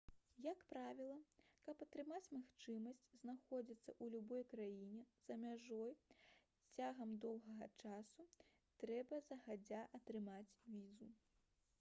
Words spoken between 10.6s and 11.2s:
візу